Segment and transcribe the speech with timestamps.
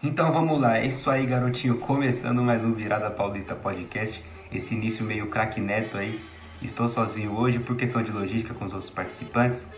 [0.00, 5.04] Então vamos lá, é isso aí garotinho, começando mais um Virada Paulista Podcast, esse início
[5.04, 6.20] meio craque neto aí.
[6.62, 9.68] Estou sozinho hoje por questão de logística com os outros participantes,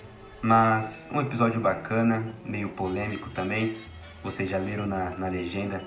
[0.42, 3.74] mas um episódio bacana, meio polêmico também.
[4.22, 5.82] Vocês já leram na, na legenda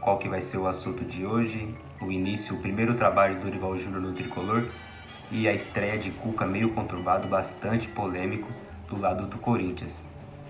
[0.00, 3.76] qual que vai ser o assunto de hoje, o início, o primeiro trabalho do Dorival
[3.76, 4.64] Júnior no Tricolor
[5.30, 8.48] e a estreia de Cuca meio conturbado, bastante polêmico
[8.88, 10.04] do lado do Corinthians.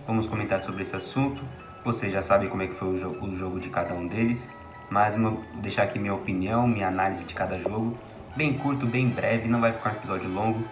[0.07, 1.45] Vamos comentar sobre esse assunto
[1.85, 4.53] vocês já sabem como é que foi o jogo, o jogo de cada um deles,
[4.91, 7.97] mas vou deixar aqui minha opinião, minha análise de cada jogo,
[8.37, 10.65] bem curto, bem breve, não vai ficar um episódio longo.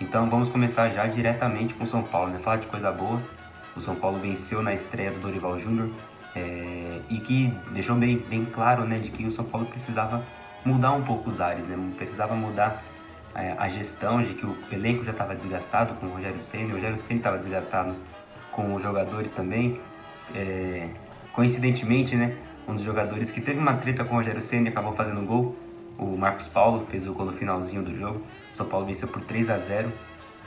[0.00, 2.38] Então vamos começar já diretamente com o São Paulo, né?
[2.38, 3.20] Falar de coisa boa.
[3.74, 5.90] O São Paulo venceu na estreia do Dorival Júnior
[6.34, 10.22] é, e que deixou bem, bem claro, né, de que o São Paulo precisava
[10.64, 11.76] mudar um pouco os ares, né?
[11.96, 12.82] Precisava mudar
[13.34, 16.72] é, a gestão, de que o elenco já estava desgastado com o Rogério Senna, o
[16.72, 17.94] Rogério Senna estava desgastado
[18.52, 19.80] com os jogadores também
[20.34, 20.88] é,
[21.32, 22.34] coincidentemente, né,
[22.66, 25.56] um dos jogadores que teve uma treta com o Rogério Senna e acabou fazendo gol,
[25.98, 28.22] o Marcos Paulo, fez o gol no finalzinho do jogo.
[28.52, 29.90] São Paulo venceu por 3 a 0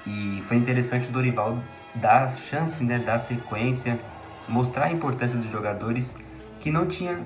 [0.05, 1.57] e foi interessante o Dorival
[1.95, 3.99] dar chance, né, dar sequência,
[4.47, 6.15] mostrar a importância dos jogadores
[6.59, 7.19] que não tinha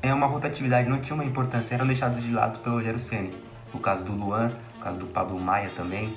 [0.00, 3.30] é uma rotatividade, não tinha uma importância, eram deixados de lado pelo Rogério Senna.
[3.74, 6.14] O caso do Luan, o caso do Pablo Maia também,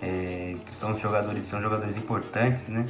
[0.00, 2.86] é, são jogadores, são jogadores importantes, né?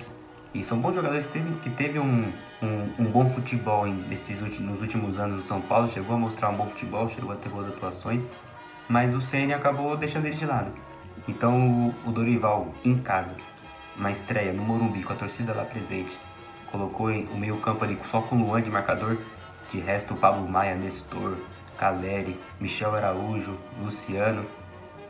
[0.55, 4.41] E são bons jogadores que teve, que teve um, um, um bom futebol em, nesses
[4.41, 7.35] últimos, nos últimos anos no São Paulo, chegou a mostrar um bom futebol, chegou a
[7.35, 8.29] ter boas atuações,
[8.89, 10.71] mas o Ceni acabou deixando ele de lado.
[11.27, 13.35] Então o, o Dorival em casa,
[13.97, 16.17] na estreia no Morumbi, com a torcida lá presente,
[16.71, 19.19] colocou o meio campo ali só com o Luan de marcador,
[19.71, 21.37] de resto o Pablo Maia, Nestor,
[21.77, 24.47] Caleri, Michel Araújo, Luciano.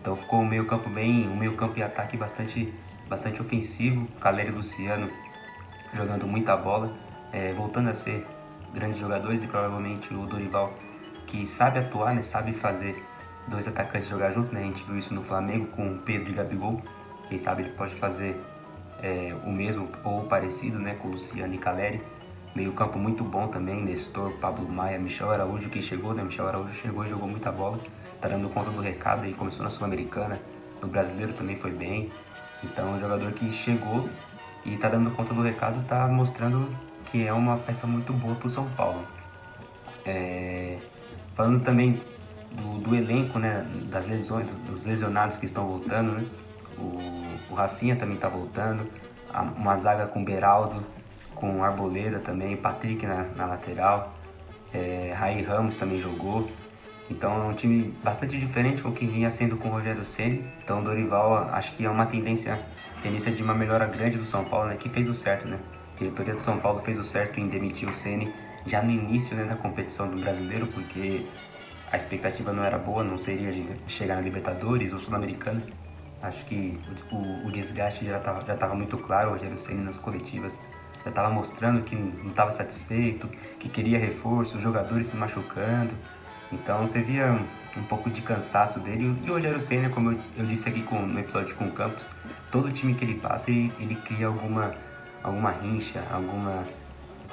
[0.01, 2.73] Então ficou um meio campo bem, um meio campo e ataque bastante,
[3.09, 4.07] bastante ofensivo.
[4.21, 5.11] Caleri e Luciano
[5.95, 6.93] jogando muita bola,
[7.33, 8.27] é, voltando a ser
[8.73, 10.75] grandes jogadores e provavelmente o Dorival
[11.27, 13.03] que sabe atuar, né, sabe fazer
[13.49, 14.61] dois atacantes jogar junto, né?
[14.61, 16.83] A gente viu isso no Flamengo com Pedro e Gabigol.
[17.29, 18.39] Quem sabe ele pode fazer
[19.03, 22.03] é, o mesmo ou parecido, né, com Luciano e Caleri.
[22.55, 26.23] Meio campo muito bom também, Nestor, Pablo Maia, Michel Araújo que chegou, né?
[26.23, 27.81] Michel Araújo chegou e jogou muita bola,
[28.21, 30.41] tá dando conta do recado e começou na Sul-Americana,
[30.81, 32.11] no Brasileiro também foi bem.
[32.63, 34.09] Então, um jogador que chegou
[34.65, 36.75] e tá dando conta do recado, tá mostrando
[37.07, 39.05] que é uma peça muito boa pro São Paulo.
[40.05, 40.79] É,
[41.35, 42.01] falando também
[42.51, 46.27] do, do, elenco, né, das lesões, dos lesionados que estão voltando, né?
[46.79, 48.89] O, o Rafinha também tá voltando,
[49.57, 50.85] uma zaga com Beraldo,
[51.35, 54.15] com Arboleda também, Patrick na, na lateral,
[54.73, 56.51] é, Raí Ramos também jogou.
[57.11, 60.45] Então é um time bastante diferente com o que vinha sendo com o Rogério Ceni.
[60.63, 62.59] Então Dorival acho que é uma tendência
[63.03, 65.59] tendência de uma melhora grande do São Paulo, né, que fez o certo, né?
[65.95, 68.33] A diretoria do São Paulo fez o certo em demitir o Ceni
[68.67, 71.27] já no início né, da competição do Brasileiro, porque
[71.93, 73.53] a expectativa não era boa, não seria
[73.87, 75.63] chegar na Libertadores ou Sul-Americana.
[76.23, 76.81] Acho que
[77.13, 80.59] o, o, desgaste já estava já muito claro, o Rogério Ceni nas coletivas
[81.05, 83.29] já estava mostrando que não estava satisfeito,
[83.59, 85.95] que queria reforço, os jogadores se machucando.
[86.53, 89.17] Então você via um, um pouco de cansaço dele.
[89.25, 92.07] E o Rogério Senna, como eu, eu, disse aqui com, no episódio com o Campos,
[92.51, 94.75] todo time que ele passa, ele, ele cria alguma,
[95.23, 96.65] alguma rincha, alguma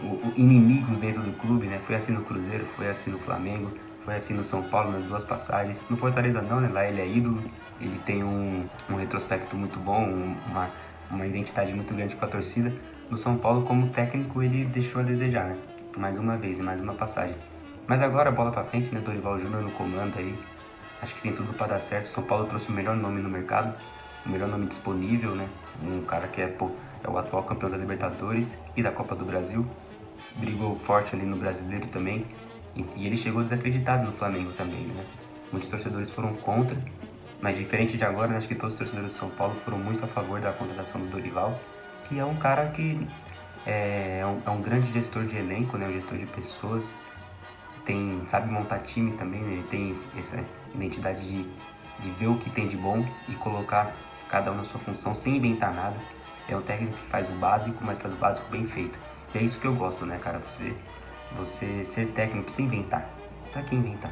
[0.01, 1.79] o, o, inimigos dentro do clube, né?
[1.85, 3.71] Foi assim no Cruzeiro, foi assim no Flamengo,
[4.03, 5.83] foi assim no São Paulo nas duas passagens.
[5.89, 6.69] No Fortaleza não, né?
[6.69, 7.41] Lá ele é ídolo,
[7.79, 10.69] ele tem um, um retrospecto muito bom, uma,
[11.09, 12.73] uma identidade muito grande com a torcida.
[13.09, 15.57] No São Paulo, como técnico, ele deixou a desejar, né?
[15.97, 17.35] Mais uma vez, mais uma passagem.
[17.91, 19.01] Mas agora, bola pra frente, né?
[19.01, 20.33] Dorival Júnior no comando aí.
[21.01, 22.05] Acho que tem tudo para dar certo.
[22.05, 23.75] São Paulo trouxe o melhor nome no mercado,
[24.25, 25.45] o melhor nome disponível, né?
[25.83, 26.71] Um cara que é, pô,
[27.03, 29.67] é o atual campeão da Libertadores e da Copa do Brasil.
[30.37, 32.25] Brigou forte ali no Brasileiro também.
[32.77, 35.03] E, e ele chegou desacreditado no Flamengo também, né?
[35.51, 36.77] Muitos torcedores foram contra,
[37.41, 38.37] mas diferente de agora, né?
[38.37, 41.07] acho que todos os torcedores de São Paulo foram muito a favor da contratação do
[41.07, 41.59] Dorival,
[42.05, 43.05] que é um cara que
[43.67, 45.87] é, é um, é um grande gestor de elenco, né?
[45.87, 46.95] Um gestor de pessoas
[47.85, 49.53] tem, sabe montar time também, né?
[49.53, 51.43] ele tem essa identidade de,
[51.99, 53.93] de ver o que tem de bom e colocar
[54.29, 55.95] cada um na sua função sem inventar nada.
[56.47, 58.97] É um técnico que faz o básico, mas faz o básico bem feito.
[59.33, 60.39] E é isso que eu gosto, né, cara?
[60.39, 60.73] Você,
[61.33, 63.09] você ser técnico sem inventar.
[63.51, 64.11] Pra que inventar?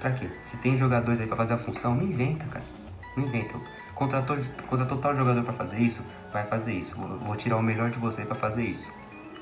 [0.00, 0.28] Pra quê?
[0.42, 2.64] Se tem jogadores aí pra fazer a função, não inventa, cara.
[3.16, 3.54] Não inventa.
[3.94, 4.36] Contratou,
[4.66, 6.96] contratou tal jogador pra fazer isso, vai fazer isso.
[6.96, 8.92] Vou, vou tirar o melhor de você pra fazer isso.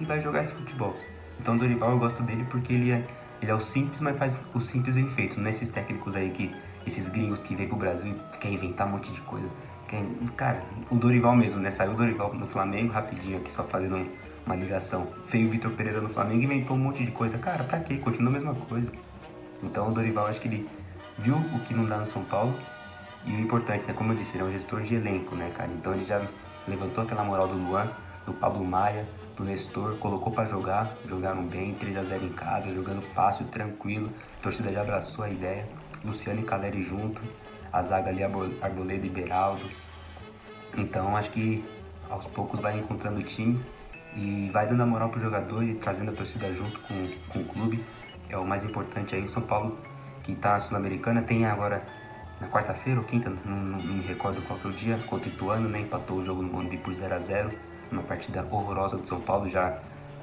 [0.01, 0.97] E vai jogar esse futebol.
[1.39, 3.05] Então, Dorival eu gosto dele porque ele é
[3.41, 5.39] ele é o simples, mas faz o simples bem feito.
[5.41, 6.55] Não é esses técnicos aí que.
[6.87, 9.47] Esses gringos que vêm pro Brasil e querem inventar um monte de coisa.
[9.87, 10.03] Quer,
[10.35, 11.71] cara, o Dorival mesmo, né?
[11.71, 14.09] Saiu o Dorival no Flamengo rapidinho aqui, só fazendo um,
[14.47, 15.09] uma ligação.
[15.27, 17.37] Veio o Vitor Pereira no Flamengo e inventou um monte de coisa.
[17.37, 17.99] Cara, pra quê?
[17.99, 18.91] Continua a mesma coisa.
[19.63, 20.69] Então o Dorival, acho que ele
[21.19, 22.55] viu o que não dá no São Paulo
[23.27, 23.93] e o importante, né?
[23.93, 25.71] Como eu disse, ele é um gestor de elenco, né, cara?
[25.71, 26.23] Então ele já
[26.67, 27.89] levantou aquela moral do Luan,
[28.25, 29.07] do Pablo Maia,
[29.41, 34.13] do Nestor, colocou para jogar, jogaram bem, 3 a 0 em casa, jogando fácil, tranquilo.
[34.39, 35.67] A torcida já abraçou a ideia.
[36.05, 37.23] Luciano e Caleri junto,
[37.73, 39.65] a zaga ali Arboleda e Beraldo.
[40.77, 41.65] Então acho que
[42.09, 43.61] aos poucos vai encontrando o time
[44.15, 47.45] e vai dando a moral pro jogador e trazendo a torcida junto com, com o
[47.45, 47.83] clube.
[48.29, 49.25] É o mais importante aí.
[49.25, 49.79] O São Paulo,
[50.23, 51.83] que está na Sul-Americana, tem agora
[52.41, 55.69] na quarta-feira ou quinta, não, não, me recordo qual foi o dia, contra o Ituano,
[55.69, 55.81] né?
[55.81, 59.49] Empatou o jogo no Morumbi por 0 a 0 uma partida horrorosa do São Paulo,
[59.49, 59.79] já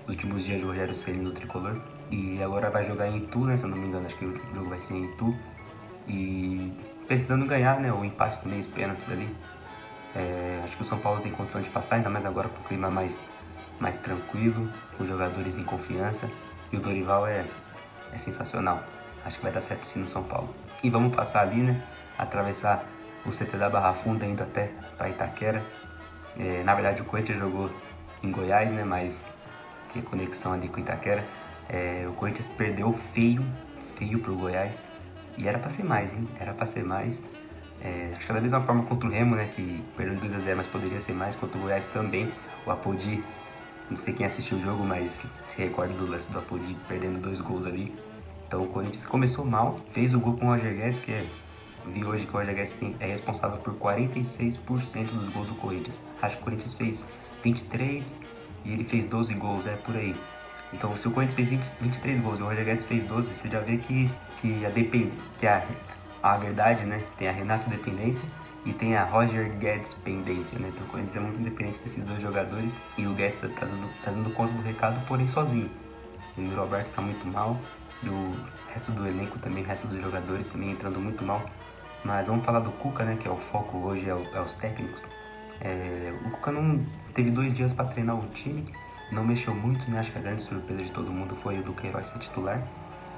[0.05, 1.77] nos últimos dias de Rogério Ceni no Tricolor.
[2.09, 3.57] E agora vai jogar em Itu, né?
[3.57, 5.35] Se eu não me engano, acho que o jogo vai ser em Itu.
[6.07, 6.73] E
[7.07, 7.91] precisando ganhar, né?
[7.91, 9.35] O empate também, os pênaltis ali.
[10.15, 12.63] É, acho que o São Paulo tem condição de passar, ainda mais agora com o
[12.63, 13.23] clima mais,
[13.79, 16.29] mais tranquilo, com jogadores em confiança.
[16.71, 17.45] E o Dorival é,
[18.13, 18.81] é sensacional.
[19.25, 20.53] Acho que vai dar certo sim no São Paulo.
[20.81, 21.81] E vamos passar ali, né?
[22.17, 22.85] Atravessar
[23.25, 25.61] o CT da Barra Funda indo até para Itaquera.
[26.39, 27.69] É, na verdade o Corinthians jogou
[28.24, 28.84] em Goiás, né?
[28.84, 29.24] Mas
[29.94, 31.24] tem conexão ali com Itaquera.
[31.69, 33.44] É, o Corinthians perdeu feio,
[33.95, 34.80] feio pro Goiás.
[35.38, 36.28] E era para ser mais, hein?
[36.39, 37.22] Era para ser mais.
[37.81, 39.50] É, acho que da mesma forma contra o Remo, né?
[39.56, 41.36] Que perdeu de 2x0, mas poderia ser mais.
[41.36, 42.31] Contra o Goiás também.
[42.66, 43.24] O Apodi,
[43.89, 47.39] não sei quem assistiu o jogo, mas se recorda do lance do Apodi perdendo dois
[47.39, 47.95] gols ali.
[48.48, 51.25] Então o Corinthians começou mal, fez o gol com o Roger Guedes, que é,
[51.88, 56.00] vi hoje que o Roger Guedes é responsável por 46% dos gols do Corinthians.
[56.22, 57.07] Acho que o Corinthians fez
[57.44, 58.19] 23
[58.66, 60.16] e ele fez 12 gols, é por aí.
[60.74, 63.50] Então, se o Corinthians fez 20, 23 gols e o Roger Guedes fez 12, você
[63.50, 64.10] já vê que,
[64.42, 65.66] que, a, depend, que a,
[66.22, 67.01] a verdade, né?
[67.18, 68.25] Tem a Renato dependência
[68.66, 70.69] e tem a Roger Guedes pendência, né?
[70.74, 73.89] Então o Corinthians é muito independente desses dois jogadores e o Guedes tá, tá, dando,
[74.04, 75.69] tá dando conta do recado, porém sozinho.
[76.38, 77.57] O Roberto tá muito mal
[78.04, 78.36] e o
[78.72, 81.44] resto do elenco também, o resto dos jogadores também entrando muito mal.
[82.03, 83.17] Mas vamos falar do Cuca, né?
[83.19, 85.05] Que é o foco hoje, é, é os técnicos.
[85.59, 88.65] É, o Cuca não teve dois dias para treinar o time,
[89.11, 89.99] não mexeu muito, né?
[89.99, 92.61] Acho que a grande surpresa de todo mundo foi o Duqueiroz ser titular,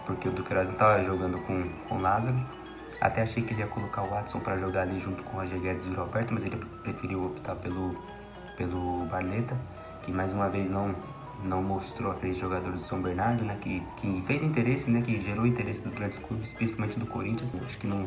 [0.05, 2.39] porque o Duqueiroz não estava jogando com, com o Lázaro.
[3.01, 5.59] Até achei que ele ia colocar o Watson para jogar ali junto com o Roger
[5.59, 7.97] Guedes e o Roberto, mas ele preferiu optar pelo,
[8.57, 9.55] pelo Barleta,
[10.01, 10.93] que mais uma vez não,
[11.43, 13.57] não mostrou aquele jogador do São Bernardo, né?
[13.61, 15.01] Que, que fez interesse, né?
[15.01, 17.53] Que gerou interesse dos grandes clubes, principalmente do Corinthians.
[17.53, 17.61] Né?
[17.65, 18.05] Acho que não,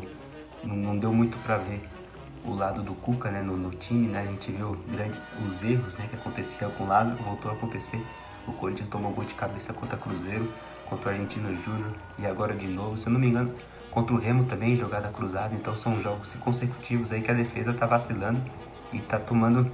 [0.63, 1.81] não, não deu muito para ver
[2.45, 4.21] o lado do Cuca né, no, no, time, né?
[4.21, 8.01] A gente viu grande, os erros né, que aconteciam com o lado, voltou a acontecer.
[8.47, 10.51] O Corinthians tomou gol de cabeça contra o Cruzeiro,
[10.89, 13.53] contra o Argentino Júnior e agora de novo, se eu não me engano,
[13.89, 15.55] contra o Remo também, jogada cruzada.
[15.55, 18.41] Então são jogos consecutivos aí que a defesa tá vacilando
[18.91, 19.71] e tá tomando,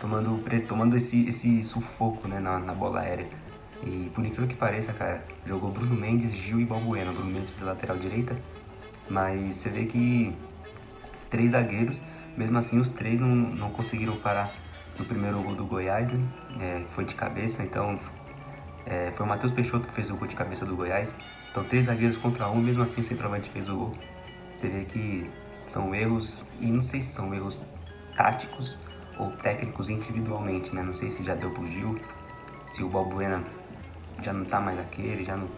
[0.00, 3.26] tomando, tomando esse, esse sufoco né, na, na bola aérea.
[3.84, 7.12] E por incrível que pareça, cara, jogou Bruno Mendes, Gil e Balbuena.
[7.12, 8.36] Bruno Mendes de lateral direita,
[9.08, 10.34] mas você vê que
[11.30, 12.02] três zagueiros,
[12.36, 14.50] mesmo assim os três não, não conseguiram parar
[14.98, 16.20] no primeiro gol do Goiás, né?
[16.60, 17.98] É, foi de cabeça, então
[18.86, 21.14] é, foi o Matheus Peixoto que fez o gol de cabeça do Goiás.
[21.50, 23.92] Então três zagueiros contra um, mesmo assim o centroavante fez o gol.
[24.56, 25.30] Você vê que
[25.66, 27.62] são erros, e não sei se são erros
[28.16, 28.78] táticos
[29.18, 30.82] ou técnicos individualmente, né?
[30.82, 32.00] Não sei se já deu pro Gil,
[32.66, 33.42] se o Balbuena
[34.22, 35.48] já não tá mais aquele, já não,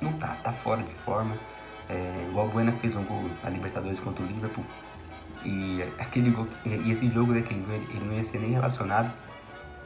[0.00, 1.36] não tá, tá fora de forma.
[1.88, 4.64] É, o Balbuena fez um gol na Libertadores contra o Liverpool,
[5.44, 9.10] e aquele gol, e esse jogo né, que ele, ele não ia ser nem relacionado.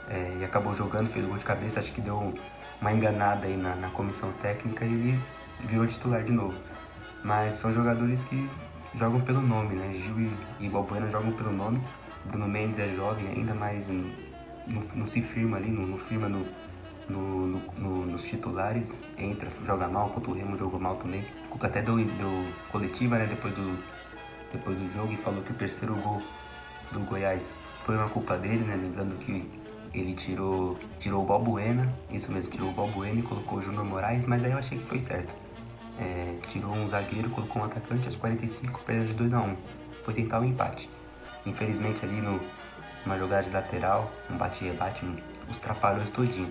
[0.09, 2.35] É, e acabou jogando, fez o gol de cabeça, acho que deu
[2.81, 5.21] uma enganada aí na, na comissão técnica e ele
[5.61, 6.55] virou titular de novo.
[7.23, 8.51] Mas são jogadores que
[8.95, 9.93] jogam pelo nome, né?
[9.95, 10.31] Gil e,
[10.61, 11.81] e Balbuena jogam pelo nome.
[12.25, 16.45] Bruno Mendes é jovem ainda, mas não, não se firma ali, não, não firma no,
[17.09, 17.47] no,
[17.79, 21.25] no, nos titulares, entra, joga mal, contra o Remo jogou mal também.
[21.47, 23.79] O Cuca até deu, deu coletiva, né, depois do,
[24.53, 26.23] depois do jogo e falou que o terceiro gol
[26.93, 28.77] do Goiás foi uma culpa dele, né?
[28.77, 29.51] Lembrando que
[29.93, 34.25] ele tirou, tirou o Balbuena, isso mesmo, tirou o Balbuena e colocou o Júnior Moraes,
[34.25, 35.35] mas aí eu achei que foi certo.
[35.99, 39.57] É, tirou um zagueiro, colocou um atacante aos 45, perdeu de 2 a 1
[40.05, 40.89] Foi tentar o um empate.
[41.45, 42.41] Infelizmente ali no,
[43.05, 45.05] numa jogada de lateral, um bate-rebate,
[45.51, 46.51] os trapalhões todinho.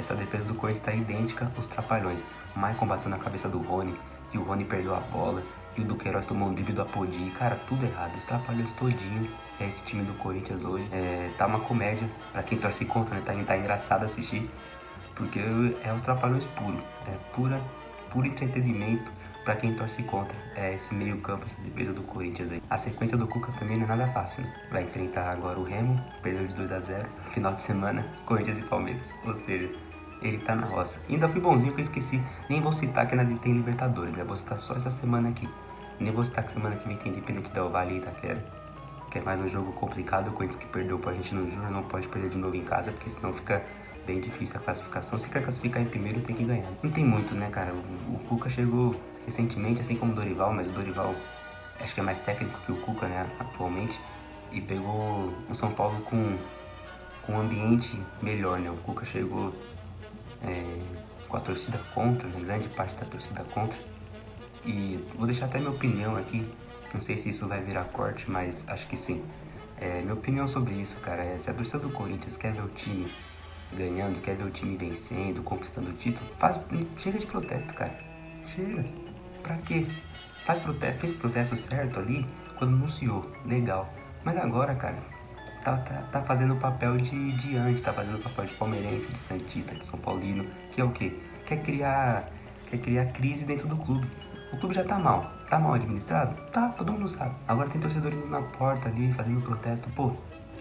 [0.00, 2.26] Essa defesa do Corinthians está idêntica aos trapalhões.
[2.56, 3.94] Maicon bateu na cabeça do Rony
[4.32, 5.42] e o Rony perdeu a bola
[5.76, 7.30] e o Duqueiroz tomou um drible do Apodi.
[7.38, 8.16] Cara, tudo errado.
[8.16, 9.30] Os trapalhões todinho.
[9.60, 10.88] É esse time do Corinthians hoje.
[10.90, 12.08] É, tá uma comédia.
[12.32, 13.22] Pra quem torce contra, né?
[13.26, 14.48] Tá, tá engraçado assistir.
[15.14, 15.38] Porque
[15.84, 16.82] é os trapalhões puro.
[17.06, 17.60] É pura,
[18.10, 19.12] puro entretenimento.
[19.44, 22.62] para quem torce contra é esse meio campo, essa defesa do Corinthians aí.
[22.70, 24.54] A sequência do Cuca também não é nada fácil, né?
[24.70, 28.62] Vai enfrentar agora o Remo, perdeu de 2 a 0 final de semana, Corinthians e
[28.62, 29.14] Palmeiras.
[29.24, 29.70] Ou seja,
[30.22, 31.00] ele tá na roça.
[31.08, 34.24] Ainda fui bonzinho que eu esqueci, nem vou citar que ainda tem Libertadores, né?
[34.24, 35.48] Vou citar só essa semana aqui.
[35.98, 38.44] Nem vou citar que semana que vem tem Independente Del Vale e Itaquera.
[39.10, 41.82] Que é mais um jogo complicado, o Corinthians que perdeu pra gente no Júnior não
[41.82, 43.62] pode perder de novo em casa, porque senão fica
[44.06, 45.18] bem difícil a classificação.
[45.18, 46.70] Se quer classificar em primeiro, tem que ganhar.
[46.82, 47.72] Não tem muito, né, cara?
[47.72, 51.14] O, o Cuca chegou recentemente, assim como o Dorival, mas o Dorival
[51.80, 54.00] acho que é mais técnico que o Cuca, né, atualmente.
[54.52, 56.36] E pegou o São Paulo com,
[57.22, 58.70] com um ambiente melhor, né?
[58.70, 59.52] O Cuca chegou
[60.42, 60.80] é,
[61.28, 63.78] com a torcida contra, grande parte da torcida contra.
[64.64, 66.46] E vou deixar até minha opinião aqui.
[66.92, 69.24] Não sei se isso vai virar corte, mas acho que sim.
[69.80, 72.68] É, minha opinião sobre isso, cara, é se a torcida do Corinthians quer ver o
[72.68, 73.10] time
[73.72, 76.60] ganhando, quer ver o time vencendo, conquistando o título, faz,
[76.98, 77.96] chega de protesto, cara.
[78.46, 78.84] Chega.
[79.42, 79.86] Pra quê?
[80.44, 82.26] Faz protesto, fez protesto certo ali
[82.58, 83.30] quando anunciou.
[83.46, 83.92] Legal.
[84.24, 84.98] Mas agora, cara,
[85.64, 89.18] tá, tá, tá fazendo o papel de diante, tá fazendo o papel de palmeirense, de
[89.18, 91.18] santista, de São Paulino, que é o quê?
[91.46, 92.28] Quer criar,
[92.68, 94.06] quer criar crise dentro do clube.
[94.52, 95.32] O clube já tá mal.
[95.48, 96.34] Tá mal administrado?
[96.50, 97.34] Tá, todo mundo sabe.
[97.46, 99.88] Agora tem torcedor indo na porta ali, fazendo protesto.
[99.90, 100.12] Pô,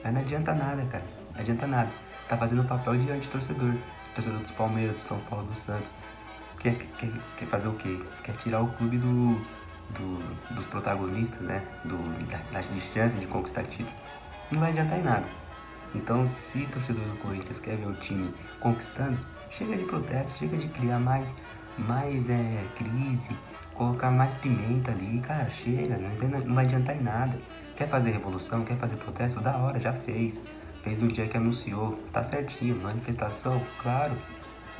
[0.03, 1.03] aí não adianta nada, cara.
[1.33, 1.89] Não adianta nada
[2.29, 3.73] tá fazendo o papel de anti-torcedor.
[4.13, 5.93] Torcedor dos Palmeiras, do São Paulo, do Santos.
[6.59, 7.99] Quer, quer, quer fazer o quê?
[8.23, 9.33] Quer tirar o clube do,
[9.89, 11.63] do dos protagonistas, né?
[11.83, 13.95] Do, da, da chance de conquistar título.
[14.51, 15.25] Não vai adiantar em nada.
[15.93, 19.17] Então, se torcedor do Corinthians quer ver o time conquistando,
[19.49, 21.33] chega de protesto, chega de criar mais,
[21.77, 23.29] mais é, crise,
[23.73, 25.97] colocar mais pimenta ali, cara, chega,
[26.45, 27.39] não vai adiantar em nada.
[27.75, 29.39] Quer fazer revolução, quer fazer protesto?
[29.39, 30.41] Da hora, já fez
[30.83, 34.13] fez no dia que anunciou, tá certinho, manifestação, claro.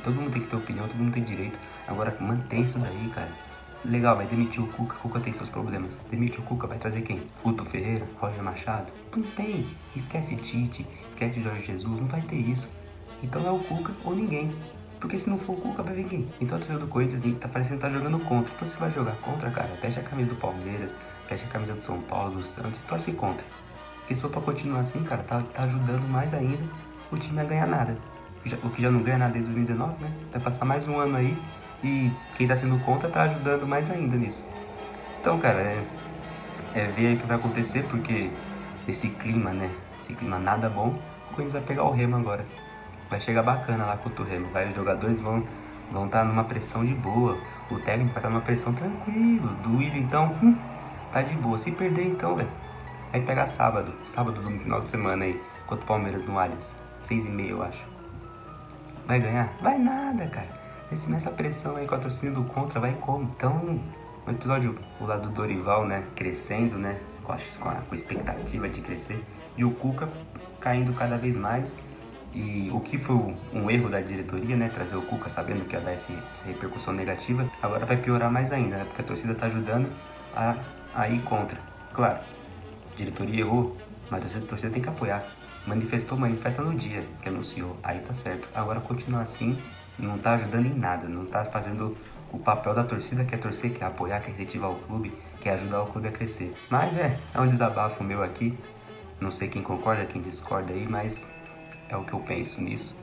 [0.02, 1.58] Todo mundo tem que ter opinião, todo mundo tem direito.
[1.86, 3.30] Agora mantém isso daí, cara.
[3.82, 5.98] Legal, vai demitir o Cuca, o Cuca tem seus problemas.
[6.10, 7.22] Demite o Cuca, vai trazer quem?
[7.42, 8.92] Guto Ferreira, Roger Machado?
[9.16, 9.66] Não tem.
[9.96, 12.68] Esquece Tite, esquece Jorge Jesus, não vai ter isso.
[13.22, 14.50] Então é o Cuca ou ninguém.
[15.00, 16.26] Porque se não for o Cuca, vai vir quem?
[16.42, 18.52] Então a torcida do Corinthians tá parecendo que tá jogando contra.
[18.54, 20.94] Então se vai jogar contra, cara, veste a camisa do Palmeiras,
[21.26, 23.46] veste a camisa do São Paulo, do Santos e torce contra.
[24.00, 26.62] Porque se for pra continuar assim, cara, tá, tá ajudando mais ainda
[27.10, 27.96] o time a ganhar nada.
[28.62, 30.12] O que já não ganha nada desde 2019, né?
[30.32, 31.36] Vai passar mais um ano aí
[31.82, 34.44] e quem tá sendo contra tá ajudando mais ainda nisso.
[35.20, 35.84] Então, cara, é,
[36.74, 38.30] é ver o que vai acontecer, porque
[38.88, 39.70] esse clima, né?
[39.98, 40.98] Esse clima nada bom,
[41.30, 42.44] o Corinthians vai pegar o Remo agora.
[43.08, 44.48] Vai chegar bacana lá contra o Remo.
[44.52, 45.44] Vai, os jogadores vão
[45.90, 47.36] vão estar tá numa pressão de boa.
[47.70, 49.48] O técnico vai estar tá numa pressão tranquilo.
[49.62, 50.56] Do Willian, então, hum,
[51.12, 51.58] tá de boa.
[51.58, 52.48] Se perder, então, velho
[53.12, 56.76] Aí pega sábado, sábado no final de semana aí, contra o Palmeiras no Allianz.
[57.02, 57.84] Seis e meia, eu acho.
[59.06, 59.52] Vai ganhar?
[59.60, 60.59] Vai nada, cara.
[60.92, 63.30] Esse, nessa pressão aí com a torcida do contra, vai como?
[63.36, 63.80] Então,
[64.26, 68.68] no episódio, o lado do Dorival, né, crescendo, né, com a, com a, a expectativa
[68.68, 69.24] de crescer.
[69.56, 70.08] E o Cuca
[70.58, 71.76] caindo cada vez mais.
[72.32, 73.16] E o que foi
[73.52, 74.68] um erro da diretoria, né?
[74.68, 78.52] Trazer o Cuca sabendo que ia dar esse, essa repercussão negativa, agora vai piorar mais
[78.52, 78.84] ainda, né?
[78.84, 79.90] Porque a torcida tá ajudando
[80.34, 80.54] a,
[80.94, 81.58] a ir contra.
[81.92, 82.20] Claro,
[82.96, 83.76] diretoria errou,
[84.08, 85.24] mas a torcida tem que apoiar.
[85.66, 87.76] Manifestou, manifesta no dia que anunciou.
[87.82, 88.48] Aí tá certo.
[88.54, 89.58] Agora continuar assim
[90.02, 91.96] não tá ajudando em nada, não tá fazendo
[92.32, 95.12] o papel da torcida que é torcer, que é apoiar, que é incentivar o clube,
[95.40, 96.54] que é ajudar o clube a crescer.
[96.68, 98.56] Mas é, é um desabafo meu aqui.
[99.20, 101.28] Não sei quem concorda, quem discorda aí, mas
[101.88, 102.96] é o que eu penso nisso.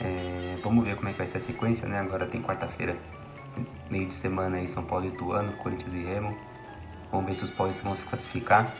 [0.00, 1.98] É, vamos ver como é que vai ser a sequência, né?
[1.98, 2.96] Agora tem quarta-feira,
[3.90, 6.36] meio de semana aí, São Paulo e Ituano, Corinthians e Remo.
[7.10, 8.72] Vamos ver se os paulistas vão se classificar.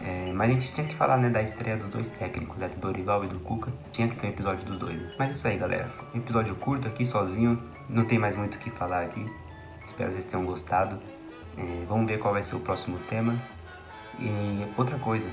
[0.00, 2.76] É, mas a gente tinha que falar né, da estreia dos dois técnicos, né, do
[2.78, 3.72] Dorival e do Cuca.
[3.92, 5.02] Tinha que ter um episódio dos dois.
[5.18, 5.90] Mas isso aí, galera.
[6.14, 7.60] Episódio curto aqui, sozinho.
[7.88, 9.26] Não tem mais muito o que falar aqui.
[9.84, 10.98] Espero que vocês tenham gostado.
[11.56, 13.36] É, vamos ver qual vai ser o próximo tema.
[14.20, 15.28] E outra coisa,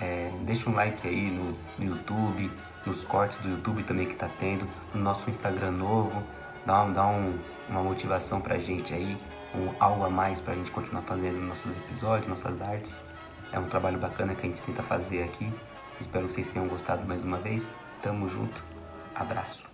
[0.00, 2.50] é, deixa um like aí no, no, YouTube,
[2.84, 6.22] nos cortes do YouTube também que tá tendo, no nosso Instagram novo.
[6.64, 7.38] Dá, um, dá um,
[7.68, 9.16] uma motivação pra gente aí,
[9.54, 13.00] um, algo a mais pra gente continuar fazendo nossos episódios, nossas artes.
[13.54, 15.48] É um trabalho bacana que a gente tenta fazer aqui.
[16.00, 17.70] Espero que vocês tenham gostado mais uma vez.
[18.02, 18.64] Tamo junto.
[19.14, 19.62] Abraço.